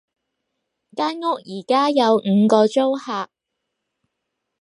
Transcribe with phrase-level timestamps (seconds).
[0.97, 3.29] 間屋而家有五個租客